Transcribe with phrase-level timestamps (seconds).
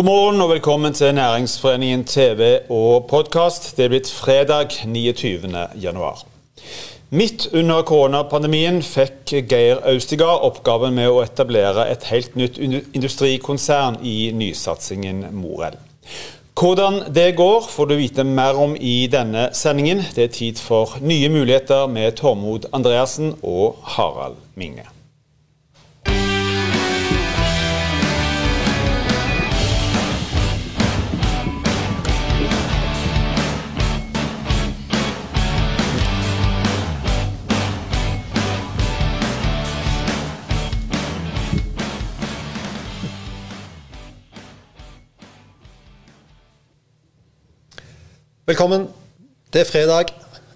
[0.00, 3.76] God morgen og velkommen til Næringsforeningen TV og podkast.
[3.76, 5.50] Det er blitt fredag 29.
[5.82, 6.22] januar.
[7.10, 12.56] Midt under koronapandemien fikk Geir Austigard oppgaven med å etablere et helt nytt
[12.96, 15.76] industrikonsern i nysatsingen Morell.
[16.56, 20.00] Hvordan det går, får du vite mer om i denne sendingen.
[20.16, 24.88] Det er tid for nye muligheter med Tormod Andreassen og Harald Minge.
[48.50, 48.88] Velkommen.
[49.52, 50.08] Det er fredag.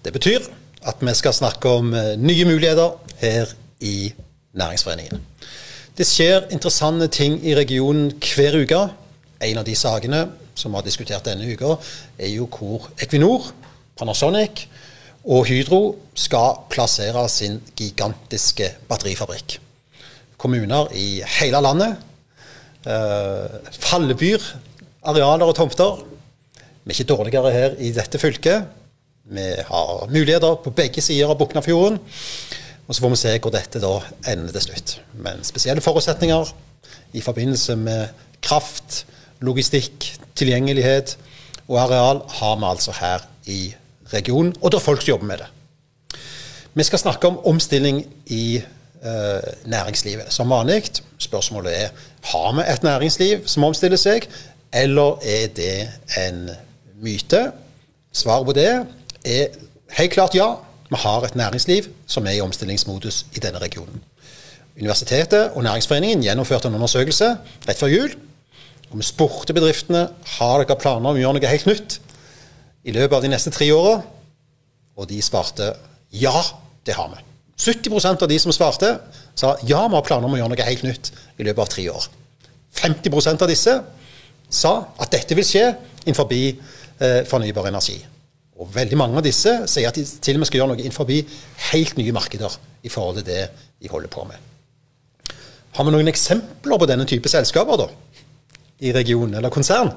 [0.03, 0.43] Det betyr
[0.83, 4.11] at vi skal snakke om eh, nye muligheter her i
[4.51, 5.21] Næringsforeningen.
[5.95, 8.81] Det skjer interessante ting i regionen hver uke.
[9.47, 10.25] En av de sakene
[10.59, 11.77] som vi har diskutert denne uka,
[12.19, 13.47] er jo hvor Equinor,
[13.95, 14.65] Panasonic
[15.23, 19.55] og Hydro skal plassere sin gigantiske batterifabrikk.
[20.35, 21.95] Kommuner i hele landet
[22.83, 24.51] eh, fallebyr
[25.05, 26.03] arealer og tomter
[26.85, 28.67] vi er ikke dårligere her i dette fylket.
[29.25, 31.97] Vi har muligheter på begge sider av Buknafjorden.
[32.85, 33.95] Og så får vi se hvor dette da
[34.29, 34.99] ender til slutt.
[35.17, 36.51] Men spesielle forutsetninger
[37.17, 38.13] i forbindelse med
[38.45, 39.05] kraft,
[39.41, 41.15] logistikk, tilgjengelighet
[41.65, 43.59] og areal har vi altså her i
[44.13, 45.47] regionen, og det er folk som jobber med det.
[46.75, 50.29] Vi skal snakke om omstilling i eh, næringslivet.
[50.29, 50.83] Som vanlig,
[51.17, 51.89] spørsmålet er
[52.31, 54.27] har vi et næringsliv som omstiller seg,
[54.73, 55.89] eller er det
[56.19, 56.49] en
[57.01, 57.51] myte.
[58.15, 58.69] Svaret på det
[59.25, 59.57] er
[59.97, 60.55] helt klart ja.
[60.89, 64.03] Vi har et næringsliv som er i omstillingsmodus i denne regionen.
[64.77, 68.15] Universitetet og Næringsforeningen gjennomførte en undersøkelse rett før jul.
[68.91, 70.07] Og vi spurte bedriftene
[70.37, 71.97] har dere planer om å gjøre noe helt nytt
[72.85, 74.01] i løpet av de neste tre åra.
[74.95, 75.73] Og de svarte
[76.11, 76.35] ja,
[76.85, 77.23] det har vi.
[77.59, 78.97] 70% av de som svarte,
[79.35, 81.87] sa ja, vi har planer om å gjøre noe helt nytt i løpet av tre
[81.91, 82.07] år.
[82.75, 83.75] 50% av disse
[84.51, 85.69] sa at dette vil skje
[86.05, 86.27] innenfor
[87.27, 87.97] fornybar energi.
[88.55, 91.09] Og veldig mange av disse sier at de til og med skal gjøre noe innenfor
[91.73, 92.53] helt nye markeder
[92.87, 93.41] i forhold til det
[93.81, 94.37] de holder på med.
[95.75, 97.89] Har vi noen eksempler på denne type selskaper da,
[98.79, 99.91] i regionen eller konsern?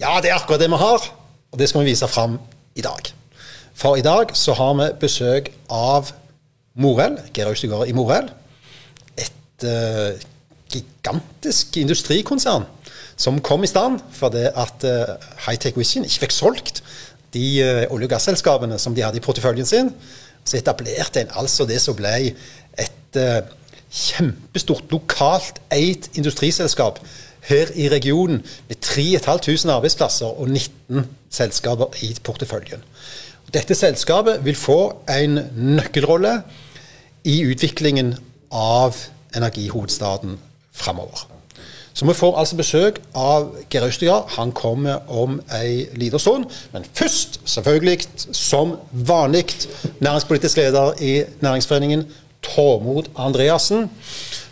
[0.00, 1.04] Ja, det er akkurat det vi har,
[1.52, 2.38] og det skal vi vise fram
[2.78, 3.12] i dag.
[3.76, 6.08] For i dag så har vi besøk av
[6.78, 8.30] Morell, Geir Austegård i Morell.
[9.18, 10.16] Et uh,
[10.72, 12.64] gigantisk industrikonsern
[13.18, 15.14] som kom i stand fordi at uh,
[15.46, 16.82] Hightech Vision ikke fikk solgt
[17.34, 19.92] de uh, olje- og gasselskapene som de hadde i porteføljen sin.
[20.44, 22.14] Så etablerte en altså det som ble
[22.78, 23.40] et uh,
[23.88, 27.00] kjempestort lokalt eid industriselskap
[27.48, 32.84] her i regionen med 3500 arbeidsplasser og 19 selskaper i porteføljen.
[33.54, 36.34] Dette selskapet vil få en nøkkelrolle
[37.24, 38.12] i utviklingen
[38.52, 38.96] av
[39.36, 40.36] energihovedstaden
[40.72, 41.37] framover.
[41.98, 44.28] Så vi får altså besøk av Geir Austegard.
[44.36, 46.44] Han kommer om ei liten stund.
[46.70, 49.48] Men først, selvfølgelig, som vanlig,
[49.98, 52.04] næringspolitisk leder i Næringsforeningen,
[52.42, 53.90] Tormod Andreassen.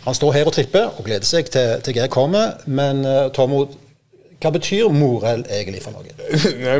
[0.03, 2.59] Han står her og tripper og gleder seg til, til Geir kommer.
[2.65, 3.79] Men uh, Tormod,
[4.37, 6.11] hva betyr morell egentlig for noe?
[6.61, 6.77] Nei,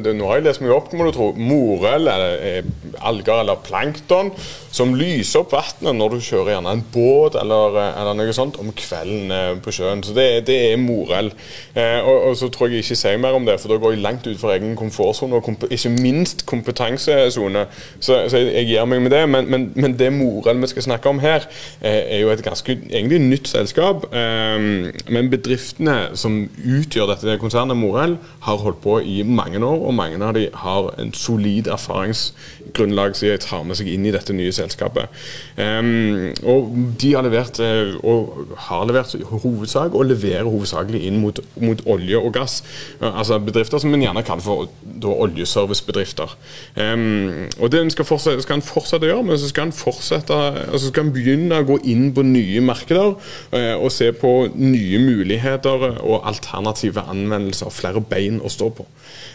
[0.00, 1.26] det, Nå har jeg lest meg opp, må du tro.
[1.36, 2.22] Morell er,
[2.62, 4.30] er alger eller plankton
[4.72, 8.70] som lyser opp vannet når du kjører gjerne en båt eller, eller noe sånt om
[8.72, 10.00] kvelden eh, på sjøen.
[10.06, 11.28] Så det, det er morell.
[11.76, 14.04] Eh, og, og, så tror jeg ikke sier mer om det, for da går jeg
[14.06, 17.66] langt utenfor egen komfortsone, og ikke minst kompetansesone.
[17.98, 19.22] Så, så jeg, jeg, gir meg med det.
[19.28, 21.44] Men, men, men, det morell vi skal snakke om her,
[21.84, 24.08] eh, er jo et ganske egentlig nytt selskap.
[24.08, 28.16] Eh, men bedriftene som utgjør dette konsernet Morell,
[28.46, 33.28] har holdt på i mange år, og mange av de har en solid erfaringsgrunnlag som
[33.28, 35.10] de tar med seg inn i dette nye selskapet.
[35.58, 41.40] Um, og de har levert, eh, og har levert hovedsak, og leverer hovedsakelig inn mot,
[41.62, 42.60] mot olje og gass.
[43.00, 46.36] Altså bedrifter som en gjerne kaller for da, oljeservicebedrifter.
[46.76, 50.40] Um, og det skal, fortsette, skal han fortsette å gjøre, men så skal han fortsette,
[50.68, 53.14] altså skal han begynne å gå inn på nye markeder
[53.52, 58.86] uh, og se på nye muligheter og alternativer alternative anvendelser, flere bein å stå på.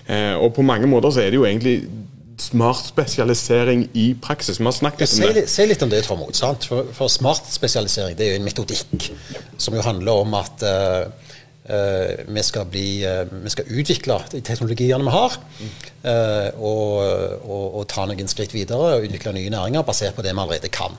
[0.08, 1.82] Eh, og på mange måter så er det jo egentlig
[2.38, 4.60] smart spesialisering i praksis.
[4.60, 5.48] Vi har snakket om det.
[5.50, 6.38] Si litt om det, Tormod.
[6.38, 9.10] For, for, smart spesialisering det er jo en metodikk
[9.58, 11.10] som jo handler om at uh,
[11.66, 15.40] uh, vi, skal bli, uh, vi, skal utvikle de teknologiene vi har,
[16.62, 16.92] og,
[17.42, 20.70] og, og, ta noen skritt videre og utvikle nye næringer basert på det vi allerede
[20.72, 20.94] kan.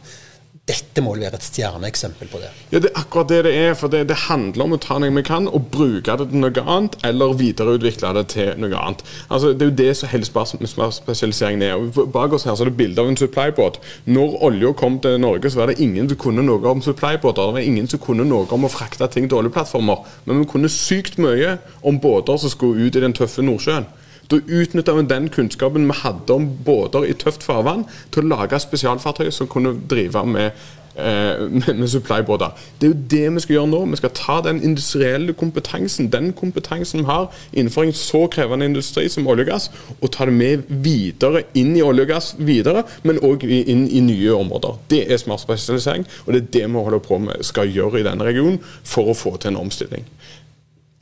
[0.69, 2.51] Dette må jo være et stjerneeksempel på det.
[2.73, 3.75] Ja, Det er akkurat det det er.
[3.75, 6.65] for Det, det handler om å ta noe vi kan og bruke det til noe
[6.65, 9.03] annet, eller videreutvikle det til noe annet.
[9.31, 11.75] Altså, Det er jo det som hele spesialiseringen er.
[11.77, 13.81] Og Bak oss her så er det bilde av en supplybåt.
[14.07, 17.49] Når olja kom til Norge, så var det ingen som kunne noe om supplybåter.
[17.49, 20.05] Det var ingen som kunne noe om å frakte ting til oljeplattformer.
[20.27, 23.87] Men vi kunne sykt mye om båter som skulle ut i den tøffe Nordsjøen.
[24.31, 28.61] Da utnytta vi den kunnskapen vi hadde om båter i tøft farvann, til å lage
[28.61, 30.51] spesialfartøy som kunne drive med
[30.99, 32.53] eh, med, med supply-båter.
[32.81, 33.81] Det er jo det vi skal gjøre nå.
[33.95, 39.07] Vi skal ta den industrielle kompetansen, den kompetansen vi har innenfor en så krevende industri
[39.09, 39.71] som olje og gass,
[40.01, 44.05] og ta det med videre inn i olje og gass videre, men òg inn i
[44.05, 44.77] nye områder.
[44.93, 48.07] Det er smart spesialisering, og det er det vi holder på med skal gjøre i
[48.11, 50.05] denne regionen for å få til en omstilling.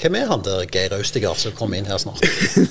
[0.01, 2.21] Hvem er han der Geir Austigard som kommer inn her snart?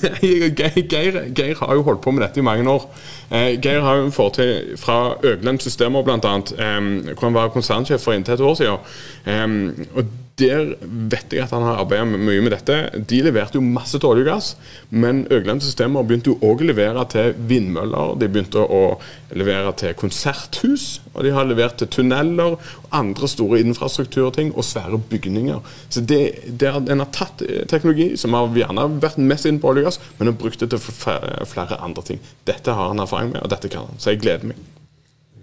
[0.59, 2.85] Geir, Geir, har jo holdt på med dette i mange år.
[3.31, 8.13] Eh, Geir har jo fortid fra Øglem Systemer bl.a., eh, hvor han var konsernsjef for
[8.13, 8.77] inntil et år siden.
[9.25, 12.75] Eh, og der vet jeg at han har arbeidet mye med dette.
[13.07, 14.49] De leverte jo masse til olje og gass,
[14.91, 18.17] men Øglands Systemer begynte jo òg å levere til vindmøller.
[18.19, 18.81] De begynte å
[19.31, 24.99] levere til konserthus, og de har levert til tunneler og andre store infrastrukturting og svære
[25.13, 25.63] bygninger.
[25.89, 26.21] Så det,
[26.51, 27.41] det er, En har tatt
[27.71, 31.79] teknologi som har gjerne vært mest inn på olje men har brukt det til flere
[31.79, 32.19] andre ting.
[32.47, 33.99] Dette har han erfaring med, og dette kan han.
[33.99, 34.59] Så jeg gleder meg.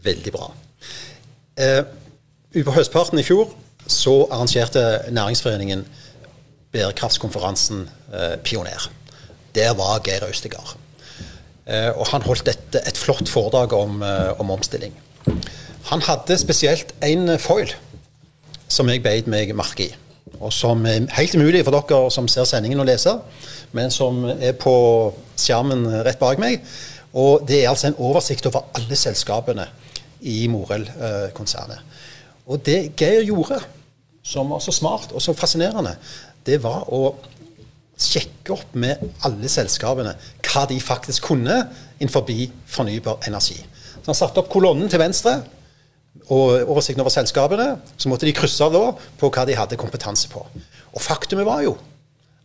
[0.04, 0.52] Veldig bra.
[1.56, 1.84] Uh,
[2.52, 3.52] på høstparten i fjor
[3.86, 5.86] så arrangerte Næringsforeningen
[6.72, 8.90] bærekraftskonferansen eh, Pioner.
[9.54, 10.76] Der var Geir Austegard.
[11.66, 14.94] Eh, og han holdt et, et flott foredrag om, eh, om, omstilling.
[15.84, 17.70] Han hadde spesielt én foil
[18.68, 19.94] som jeg beit meg merke i.
[20.40, 23.18] Og som er helt umulig for dere som ser sendingen å lese,
[23.76, 24.74] men som er på
[25.36, 26.64] skjermen rett bak meg.
[27.12, 29.66] Og det er altså en oversikt over alle selskapene
[30.22, 31.82] i Morell-konsernet.
[32.46, 33.60] Og det Geir gjorde,
[34.22, 35.94] som var så smart og så fascinerende,
[36.46, 37.14] det var å
[38.02, 41.58] sjekke opp med alle selskapene hva de faktisk kunne
[42.00, 42.26] innenfor
[42.66, 43.60] fornybar energi.
[44.02, 45.38] Så Han satte opp kolonnen til venstre
[46.28, 47.68] og oversikten over selskapene.
[47.96, 48.84] Så måtte de krysse av da
[49.18, 50.42] på hva de hadde kompetanse på.
[50.92, 51.76] Og faktumet var jo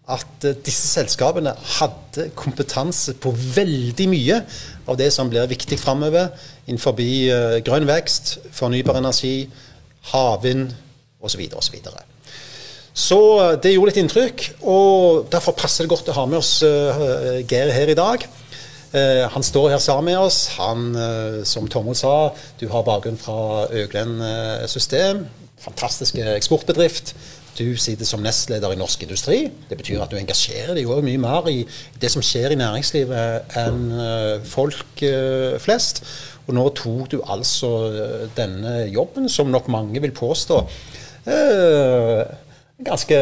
[0.07, 4.37] at eh, disse selskapene hadde kompetanse på veldig mye
[4.87, 6.29] av det som blir viktig framover
[6.67, 9.49] innenfor uh, grønn vekst, fornybar energi,
[10.11, 10.71] havvind
[11.23, 11.43] osv.
[11.57, 11.77] osv.
[11.81, 12.03] Så,
[12.93, 16.59] så eh, det gjorde litt inntrykk, og derfor passer det godt å ha med oss
[16.65, 18.27] uh, Geir her i dag.
[18.93, 20.45] Uh, han står her sammen med oss.
[20.57, 22.31] Han, uh, som Tormod sa,
[22.61, 24.21] du har bakgrunn fra Øglen
[24.69, 25.25] system.
[25.61, 27.15] Fantastisk eksportbedrift.
[27.57, 29.47] Du sitter som nestleder i Norsk Industri.
[29.65, 31.63] Det betyr at du engasjerer deg mye mer i
[31.97, 33.79] det som skjer i næringslivet enn
[34.45, 35.01] folk
[35.63, 36.03] flest.
[36.47, 40.59] Og nå tok du altså eh, denne jobben, som nok mange vil påstå
[41.27, 42.21] eh,
[42.87, 43.21] ganske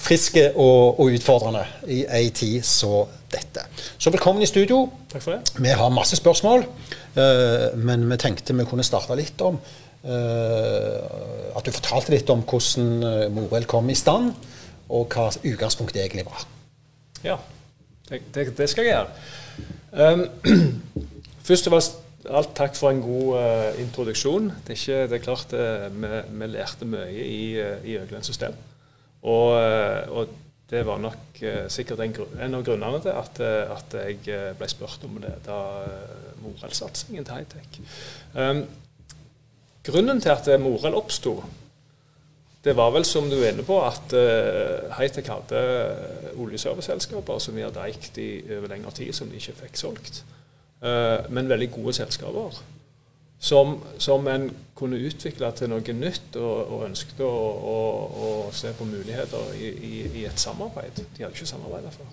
[0.00, 3.66] friske og, og, utfordrende i ei tid så dette.
[3.98, 4.86] Så velkommen i studio.
[5.12, 5.60] Takk for det.
[5.60, 6.64] Vi har masse spørsmål,
[7.20, 10.96] eh, men vi tenkte vi kunne starte litt om eh,
[11.56, 14.32] At du fortalte litt om hvordan eh, Morell kom i stand,
[14.90, 16.46] og hva utgangspunktet egentlig var.
[17.22, 17.36] Ja,
[18.08, 19.10] det, det, det skal jeg gjøre.
[19.92, 20.24] Um,
[21.46, 24.50] først og fremst alt takk for en god uh, introduksjon.
[24.66, 26.10] Det er, ikke, det er klart uh, vi,
[26.42, 28.56] vi, lærte mye i, uh, i Øgland system.
[29.22, 29.52] Og,
[30.08, 30.36] og,
[30.70, 35.16] det var nok sikkert en, en, av grunnene til at, at, jeg ble spurt om
[35.18, 35.56] det da
[36.44, 37.80] Morell-satsingen til Hightech.
[38.38, 38.60] Um,
[39.82, 41.40] grunnen til at Morell oppsto,
[42.62, 44.14] det var vel som du er inne på, at
[44.94, 45.64] Hightech hadde
[46.38, 50.22] oljeserviceselskaper som vi hadde eikt i over lengre tid, som de ikke fikk solgt.
[50.82, 52.62] Eh, men veldig gode selskaper.
[53.38, 57.28] Som, som en kunne utvikle til noe nytt og, og ønsket å,
[57.72, 57.76] å,
[58.24, 61.00] å, se på muligheter i, i, i, et samarbeid.
[61.16, 62.10] De hadde ikke samarbeidet før.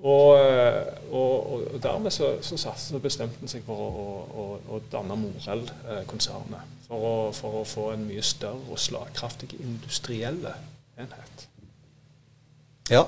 [0.00, 5.16] Og, eh, og, og, dermed så, så, så bestemte en seg for å, å danne
[5.20, 6.76] Morell-konsernet.
[6.88, 10.56] For, for, å få en mye større og slagkraftig industrielle
[10.98, 11.44] enhet.
[12.90, 13.04] Ja.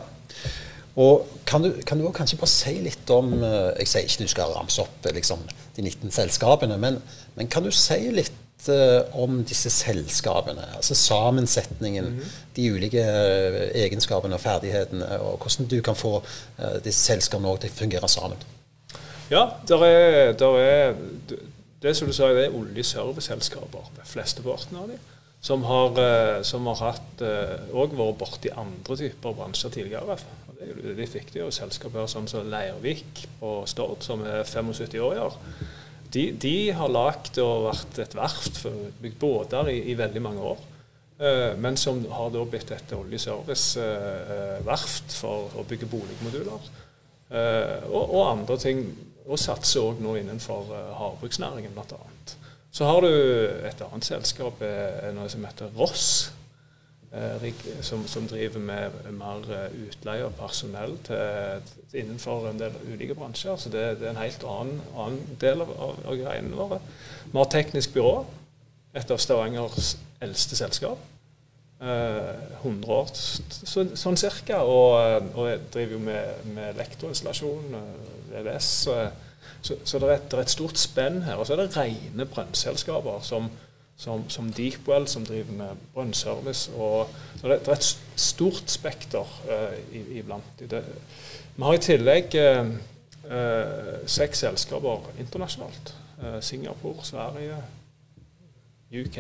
[1.01, 4.33] Og kan du, kan du kanskje bare si litt om eh, Jeg sier ikke du
[4.33, 5.41] skal ramse opp eh, liksom,
[5.77, 6.99] de 19 selskapene, men,
[7.37, 10.67] men, kan du si litt uh, om disse selskapene?
[10.77, 12.35] Altså sammensetningen, mm -hmm.
[12.57, 13.05] de ulike
[13.75, 16.23] egenskapene og ferdighetene, og hvordan du kan få
[16.59, 18.37] uh, disse selskapene til å fungere sammen?
[19.31, 20.95] Ja, der er, der er
[21.83, 24.99] det som du sa, det er oljeserviceselskaper, flesteparten av dem
[25.41, 27.23] som har, som har hatt
[27.73, 30.17] òg vært borti andre typer bransjer tidligere.
[30.63, 31.43] Det er litt viktig.
[31.45, 35.39] Og selskap her sånn som Leirvik på Stord, som er 75 år i år,
[36.13, 38.59] De, de har lagd og vært et verft
[39.01, 40.59] bygd båter i, i veldig mange år.
[41.23, 46.61] Eh, men som har da blitt et oljeservice-verft for å bygge boligmoduler.
[47.31, 48.97] Eh, og, og andre ting.
[49.23, 51.99] Og satser òg nå innenfor eh, havbruksnæringen, bl.a.
[52.73, 53.13] Så har du
[53.69, 54.63] et annet selskap,
[55.13, 56.33] noe som heter Ross.
[57.13, 57.53] Eh,
[57.85, 63.57] Som, som driver med mer eh, utleie av personell til, innenfor en del ulike bransjer.
[63.61, 66.79] Så det, det er en helt annen, annen del av, av, av greiene våre.
[67.27, 68.15] Vi har Teknisk byrå,
[68.97, 71.05] et av Stavangers eldste selskap.
[71.83, 74.63] Eh, 100 år så, sånn cirka.
[74.65, 78.71] Og, eh, og jeg driver jo med, med elektroinstallasjon, eh, VVS.
[78.95, 79.29] eh,
[79.63, 81.37] Så, så det, et, det er et stort spenn her.
[81.39, 83.51] Og så er det rene brønnselskaper som,
[84.03, 86.71] som, som Deepwell, som driver med brønnservice.
[86.75, 87.09] og
[87.41, 90.63] Så det, det er et stort spekter uh, iblant.
[90.63, 92.73] Vi har i tillegg uh,
[93.31, 95.97] uh, seks selskaper internasjonalt.
[96.41, 97.57] Singapore, Sverige,
[98.95, 99.17] UK.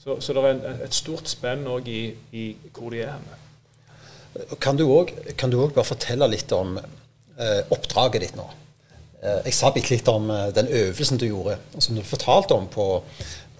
[0.00, 4.46] Så, så det er en, et stort spenn òg i, i hvor de er henne.
[4.62, 5.12] Kan du òg
[5.74, 6.78] bare fortelle litt om
[7.76, 8.46] oppdraget ditt nå?
[9.20, 12.88] Jeg sa litt om den øvelsen du gjorde, som du fortalte om på,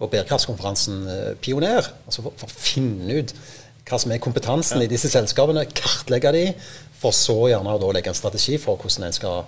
[0.00, 1.90] på bærekraftskonferansen eh, Pioner.
[2.06, 3.34] Altså for, for å finne ut
[3.90, 6.44] hva som er kompetansen i disse selskapene, kartlegge de,
[7.00, 9.44] for så gjerne å legge en strategi for hvordan en skal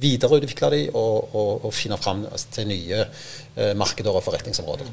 [0.00, 4.88] videreutvikle de og, og, og finne fram til nye eh, markeder og forretningsområder.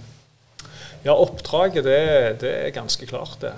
[1.05, 2.01] Ja, oppdraget det,
[2.41, 3.53] det er ganske klart, det.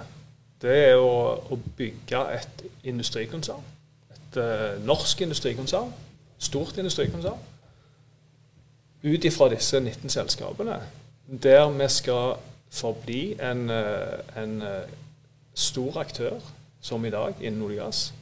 [0.59, 3.63] Det er å, å bygge et industrikonsern.
[4.11, 5.93] Et eh, norsk industrikonsern.
[6.39, 7.39] Stort industrikonsern.
[8.99, 10.81] Ut ifra disse 19 selskapene.
[11.29, 12.35] Der vi skal
[12.69, 14.89] forbli en, eh, en eh,
[15.53, 16.39] stor aktør,
[16.81, 18.13] som i dag, innen olje og gass.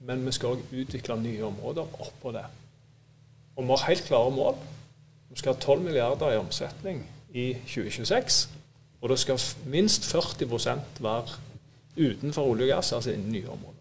[0.00, 2.44] Men vi skal òg utvikle nye områder oppå det.
[3.56, 4.56] Og vi har helt klare mål.
[5.30, 8.48] Vi skal ha 12 milliarder i omsetning i 2026.
[9.00, 11.28] Og da skal minst 40% være
[11.96, 13.79] utenfor olje og gass, altså innen nye områder.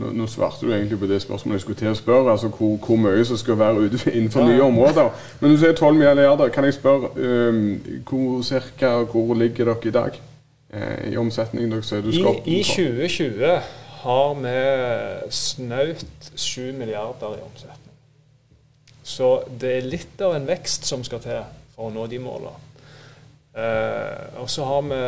[0.00, 2.78] Nå, nå svarte du egentlig på det spørsmålet jeg skulle til å spørre, altså hvor,
[2.80, 5.10] hvor mye som skal være ute innenfor nye områder.
[5.40, 6.48] Men du sier 12 milliarder.
[6.54, 7.60] Kan jeg spørre um,
[8.08, 10.18] hvor, cirka, hvor ligger dere i dag
[10.72, 11.68] eh, i omsetning?
[11.68, 13.54] Dere sier du I, skal opp I 2020
[14.02, 17.92] har vi snaut 7 milliarder i omsetning.
[19.02, 21.44] Så det er litt av en vekst som skal til
[21.74, 22.71] for å nå de målene.
[23.52, 25.00] Eh, og så har vi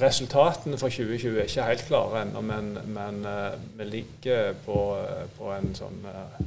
[0.00, 5.26] resultatene for 2020 er ikke helt klare ennå, men, men eh, vi ligger på, eh,
[5.36, 6.40] på en sånn eh,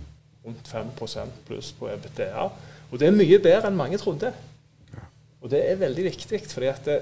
[0.44, 2.48] rundt 5% pluss på EBTA.
[2.92, 4.34] Og det er mye bedre enn mange trodde.
[5.44, 7.00] Og det er veldig viktig, fordi at det,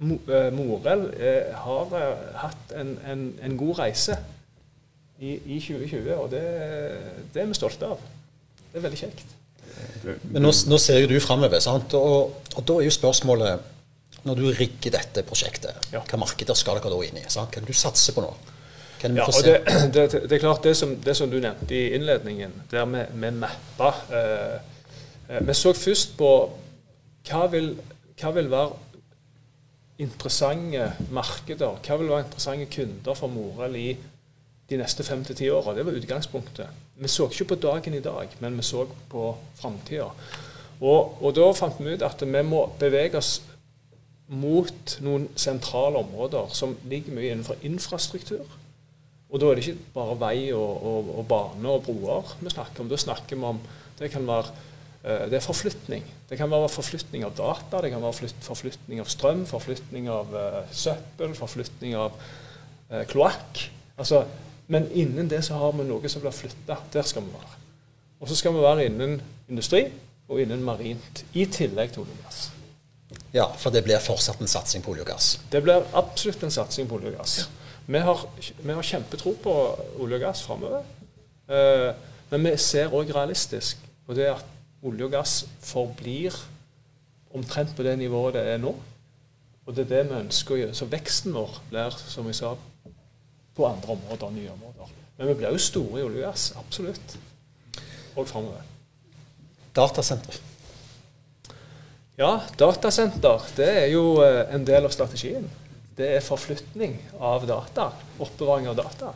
[0.00, 4.16] eh, Morell eh, har eh, hatt en, en, en god reise
[5.20, 6.44] i, i 2020, og det,
[7.34, 8.08] det er vi stolte av.
[8.70, 9.36] Det er veldig kjekt.
[10.30, 11.60] Men nå, nå ser jo du framover.
[11.98, 13.68] Og, og da er jo spørsmålet
[14.20, 16.02] Når du rigger dette prosjektet, Ja.
[16.04, 17.22] hva markeder skal dere da inn i?
[17.32, 17.54] Sant?
[17.54, 18.34] Hva er det du satser på nå?
[19.00, 19.54] Ja, og det,
[19.94, 23.30] det, det er klart det som, det som du nevnte i innledningen, der vi, vi
[23.38, 24.58] mappa eh,
[25.30, 26.30] eh, Vi så først på
[27.30, 27.72] hva vil,
[28.20, 28.76] hva vil være
[30.00, 33.88] interessante markeder, hva vil være interessante kunder for Morell i
[34.70, 35.74] de neste fem til ti åra.
[35.74, 36.80] Det var utgangspunktet.
[37.00, 40.10] Vi så ikke på dagen i dag, men vi så på framtida.
[40.80, 43.40] Og, og da fant vi ut at vi må bevege oss
[44.30, 48.46] mot noen sentrale områder som ligger mye innenfor infrastruktur.
[49.30, 52.84] Og da er det ikke bare vei og, og, og bane og broer vi snakker
[52.84, 52.90] om.
[52.90, 53.60] Da snakker vi om
[54.00, 54.54] Det kan være
[55.04, 56.06] eh, det er forflytning.
[56.30, 60.62] Det kan være forflytning av data, det kan være forflytning av strøm, forflytning av eh,
[60.72, 62.14] søppel, forflytning av
[62.88, 63.66] eh, kloakk.
[64.00, 64.22] Altså,
[64.70, 66.76] men innen det så har vi noe som blir flytta.
[66.94, 67.56] Der skal vi være.
[68.22, 69.16] Og så skal vi være innen
[69.50, 69.88] industri
[70.30, 72.42] og innen marint, i tillegg til olje og gass.
[73.34, 75.32] Ja, for det blir fortsatt en satsing på olje og gass.
[75.50, 77.34] Det blir absolutt en satsing på olje og gass.
[77.90, 78.22] Vi, har,
[78.62, 79.56] vi har kjempetro på
[79.98, 80.86] olje og gass framover.
[81.50, 81.90] Eh,
[82.30, 84.46] men vi ser òg realistisk på det at
[84.86, 85.34] olje og gass
[85.66, 86.36] forblir
[87.34, 88.76] omtrent på det nivået det er nå.
[89.66, 90.78] Og det er det vi ønsker å gjøre.
[90.78, 92.54] Så veksten vår blir, som jeg sa,
[93.56, 94.92] på andre områder, nye områder.
[95.18, 97.16] Men vi blir jo store i olje og gass, absolutt.
[98.16, 98.62] Og framover.
[99.76, 100.40] Datasenter.
[102.20, 105.46] Ja, datasenter det er jo eh, en del av strategien.
[105.96, 107.86] Det er forflytning av data.
[108.20, 109.12] Oppbevaring av data.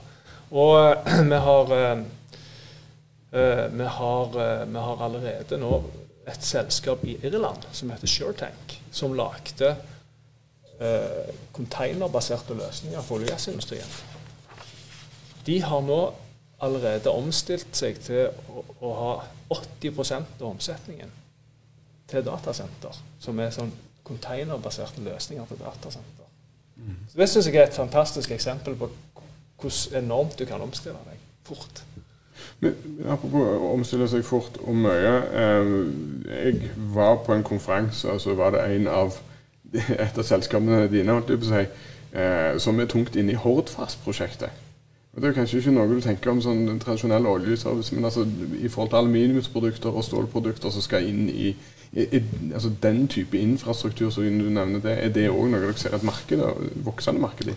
[0.52, 2.04] Og eh, vi har, eh,
[3.74, 4.38] vi har,
[4.70, 5.82] vi har allerede nå
[6.32, 9.74] et selskap i Irland som heter SureTank, som lagde
[11.54, 13.92] containerbaserte løsninger for olje- og gassindustrien.
[15.46, 16.00] De har nå
[16.64, 19.12] allerede omstilt seg til å, å ha
[19.52, 21.10] 80% av omsetningen
[22.10, 23.00] til datasenter.
[23.20, 23.72] Som er sånn
[24.04, 26.30] containerbaserte løsninger til datasenter.
[26.76, 26.96] Mm.
[27.08, 28.90] Så Det syns jeg er et fantastisk eksempel på
[29.60, 31.84] hvordan enormt du kan omstille deg fort.
[32.60, 32.74] Men
[33.08, 35.14] Apropos omstille seg fort og mye.
[35.40, 35.70] Eh,
[36.28, 39.16] jeg var på en konferanse, og så var det en av
[40.04, 41.64] et av selskapene dine holdt jeg på å si,
[42.14, 44.63] eh, som er tungt inne i Hordfast-prosjektet.
[45.14, 48.24] Det er kanskje ikke noe du tenker om sånn tradisjonell oljeservice, men altså,
[48.58, 51.52] i forhold til aluminiumsprodukter og stålprodukter som skal inn i,
[51.92, 55.78] i, i altså den type infrastruktur som du nevner, det, er det òg noe dere
[55.78, 56.42] ser et marked,
[56.86, 57.56] voksende marked i?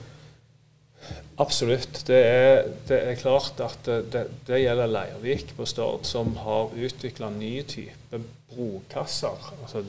[1.38, 2.04] Absolutt.
[2.08, 7.30] Det er, det er, klart at det, det gjelder Leirvik på Stord, som har utvikla
[7.34, 9.52] ny type brokasser.
[9.62, 9.84] altså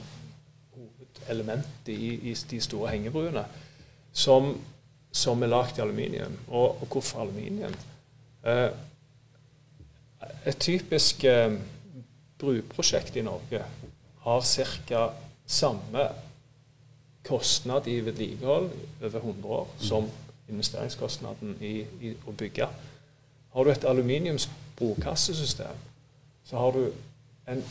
[0.77, 3.45] Hovedelementet i, i de store hengebruene.
[4.13, 4.55] Som
[5.13, 6.37] som er lagd i aluminium.
[6.49, 7.75] Og, og hvorfor aluminium?
[8.47, 8.71] Eh,
[10.47, 11.59] et typisk eh,
[12.39, 13.65] bruprosjekt i Norge
[14.25, 14.49] har
[14.89, 15.09] ca.
[15.47, 16.09] samme
[17.29, 18.71] kostnad i vedlikehold
[19.03, 20.11] over 100 år som
[20.49, 22.69] investeringskostnaden i, i å bygge.
[23.53, 25.83] Har du et aluminiumsbrokassesystem,
[26.45, 26.93] så har du
[27.49, 27.65] en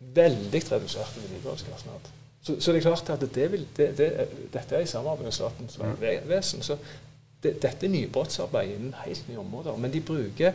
[0.00, 2.10] veldig redusert vedlikeholdskostnad.
[2.42, 5.32] Så, så, det er klart at det vil, det, det, dette er i samarbeid med
[5.32, 6.62] Statens vegvesen.
[6.62, 6.76] Så
[7.42, 9.76] dette er nybrottsarbeid innen helt nye områder.
[9.76, 10.52] Men de bruker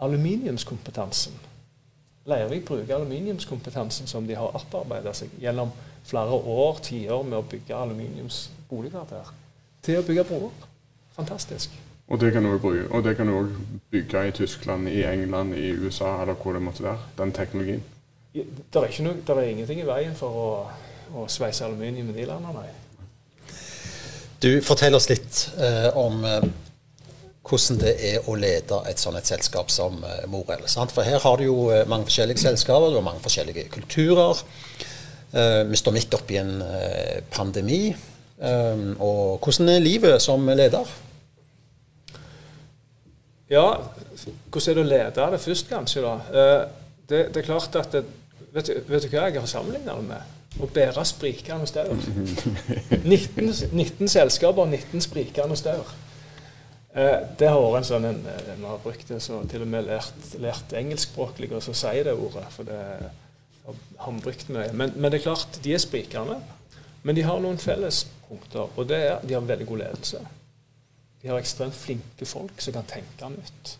[0.00, 1.32] aluminiumskompetansen.
[2.26, 5.72] Leirvik bruker aluminiumskompetansen som de har opparbeidet seg gjennom
[6.06, 9.32] flere år, tiår med å bygge aluminiumsboligkvarter,
[9.82, 10.68] til å bygge broer.
[11.16, 11.74] Fantastisk.
[12.12, 13.50] Og det kan du òg
[13.90, 16.98] bygge i Tyskland, i England, i USA eller hvor det måtte være.
[17.18, 17.82] Den teknologien.
[18.32, 18.44] Det
[18.80, 20.52] er, noe, det er, ingenting i veien for å,
[21.20, 22.62] å sveise aluminium i de landene.
[22.62, 22.70] nei.
[24.40, 26.46] Du, Fortell oss litt eh, om eh,
[27.46, 30.64] hvordan det er å lede et sånt et selskap som eh, Morell.
[30.70, 30.94] Sant?
[30.96, 34.40] For her har du jo eh, mange forskjellige selskaper, du har mange forskjellige kulturer.
[35.36, 37.84] Eh, vi står midt oppi en eh, pandemi.
[38.42, 40.88] og hvordan er livet som leder?
[43.52, 43.66] Ja,
[44.50, 46.02] hvordan er det å lede det først, kanskje?
[46.02, 46.16] da?
[47.06, 48.02] Det, det, er klart at det,
[48.52, 50.38] Vet vet du hva jeg har sammenligna det med?
[50.60, 51.96] Å bære sprikende staur.
[53.08, 55.88] 19, 19, selskaper, 19 sprikende staur.
[56.92, 58.18] Eh, det har vært en sånn en,
[58.58, 62.44] Vi har brukt det så til og med lært, lært engelskspråklige så sier det ordet.
[62.52, 62.80] For det
[63.64, 64.68] har han brukt mye.
[64.76, 66.36] Men, men, det er klart, de er sprikende.
[67.02, 68.68] Men de har noen fellespunkter.
[68.76, 70.20] Og det er de har veldig god ledelse.
[71.22, 73.78] De har ekstremt flinke folk som kan tenke nytt.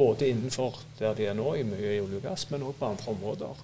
[0.00, 2.88] Både innenfor der de er nå, i mye i olje og gass, men òg på
[2.88, 3.60] andre områder.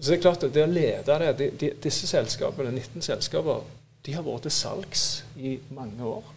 [0.00, 3.64] Så det er klart at det å lede det, de, de, Disse selskapene, 19 selskaper,
[4.06, 5.06] de har vært til salgs
[5.36, 6.34] i mange år.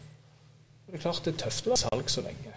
[0.87, 2.55] Det er klart det er tøft å være salg så lenge.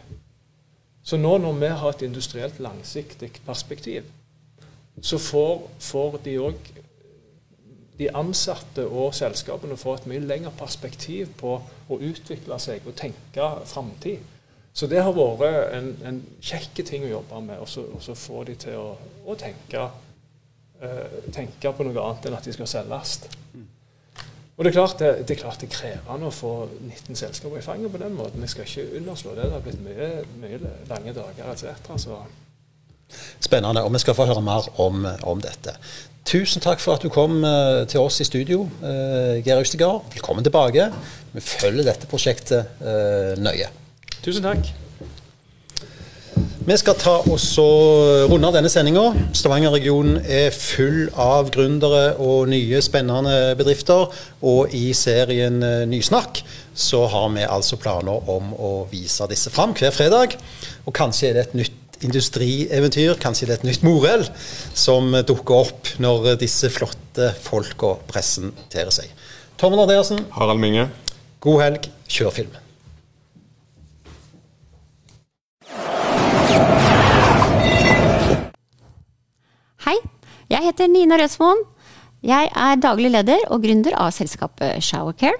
[1.05, 4.09] Så nå når vi har et industrielt langsiktig perspektiv,
[5.03, 6.71] så får, får de òg
[7.99, 13.51] de ansatte og selskapene får et mye lengre perspektiv på å utvikle seg og tenke
[13.71, 14.25] framtid.
[14.75, 18.57] Så det har vært en, en kjekk ting å jobbe med, og så få de
[18.65, 18.97] til å,
[19.31, 19.85] å tenke
[21.35, 23.19] tenke på noe annet enn at de skal selges.
[24.55, 27.59] Og det er, klart det, det er klart det er krevende å få 19 selskaper
[27.59, 28.43] i fanget på den måten.
[28.45, 29.49] Jeg skal ikke underslå det.
[29.49, 30.11] Det har blitt mye,
[30.45, 30.61] mye
[30.93, 31.89] lange dager etc.
[31.99, 32.21] Så.
[33.43, 33.83] Spennende.
[33.83, 35.75] Og vi skal få høre mer om, om, dette.
[36.25, 40.07] Tusen takk for at du kom uh, til oss i studio, uh, Geir Austegard.
[40.15, 40.87] Velkommen tilbake.
[41.35, 42.79] Vi følger dette prosjektet
[43.43, 43.69] nøye.
[44.23, 44.84] Tusen takk.
[46.65, 49.03] Vi skal ta og runde av denne sendinga.
[49.37, 54.09] Stavanger-regionen er full av gründere og nye, spennende bedrifter.
[54.41, 56.41] Og i serien eh, Nysnakk
[56.73, 60.39] så har vi altså planer om å vise disse fram hver fredag.
[60.89, 64.25] Og kanskje er det et nytt industrieventyr, kanskje det er et nytt Morell
[64.73, 69.13] som dukker opp når disse flotte folka presenterer seg.
[69.61, 70.25] Tommen Andreassen.
[70.41, 70.89] Harald Minge.
[71.45, 71.93] God helg.
[72.09, 72.64] Kjør film.
[80.55, 81.65] Jeg heter Nina Røsmoen.
[82.25, 85.37] Jeg er daglig leder og gründer av selskapet Showercare.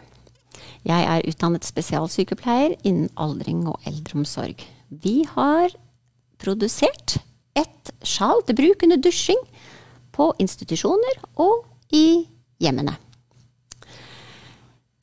[0.85, 4.59] Jeg er utdannet spesialsykepleier innen aldring og eldreomsorg.
[4.91, 5.73] Vi har
[6.43, 7.17] produsert
[7.57, 9.41] et sjal til bruk under dusjing
[10.15, 11.63] på institusjoner og
[11.95, 12.27] i
[12.61, 12.97] hjemmene.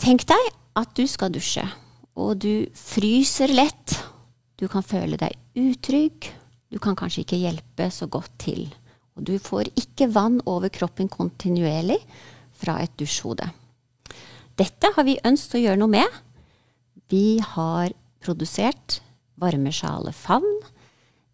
[0.01, 1.63] Tenk deg at du skal dusje,
[2.19, 3.95] og du fryser lett.
[4.59, 6.29] Du kan føle deg utrygg.
[6.71, 8.67] Du kan kanskje ikke hjelpe så godt til
[9.21, 11.99] du får ikke vann over kroppen kontinuerlig
[12.57, 13.47] fra et dusjhode.
[14.57, 16.19] Dette har vi ønsket å gjøre noe med.
[17.09, 18.99] Vi har produsert
[19.41, 20.59] varmesjale favn.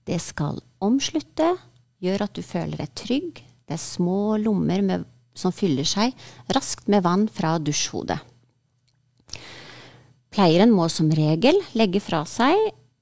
[0.07, 1.55] Det skal omslutte,
[2.03, 3.43] gjør at du føler deg trygg.
[3.67, 6.15] Det er små lommer med, som fyller seg
[6.55, 8.19] raskt med vann fra dusjhodet.
[10.33, 12.55] Pleieren må som regel legge fra seg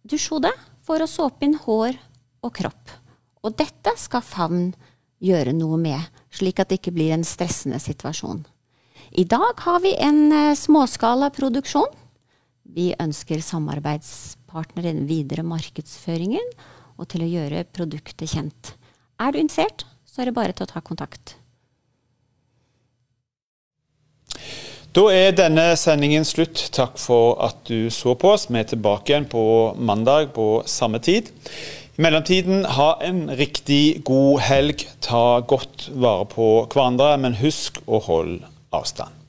[0.08, 0.54] dusjhodet
[0.86, 1.98] for å såpe inn hår
[2.46, 3.05] og kropp.
[3.46, 4.72] Og dette skal favn
[5.22, 6.02] gjøre noe med,
[6.34, 8.42] slik at det ikke blir en stressende situasjon.
[9.16, 11.92] I dag har vi en eh, småskala produksjon.
[12.76, 16.50] Vi ønsker samarbeidspartnere videre markedsføringen
[16.98, 18.74] og til å gjøre produktet kjent.
[19.22, 21.38] Er du interessert, så er det bare til å ta kontakt.
[24.96, 26.70] Da er denne sendingen slutt.
[26.76, 28.48] Takk for at du så på oss.
[28.48, 29.44] Vi er tilbake igjen på
[29.76, 31.32] mandag på samme tid.
[31.96, 34.82] Mellomtiden, ha en riktig god helg.
[35.00, 39.25] Ta godt vare på hverandre, men husk å holde avstand.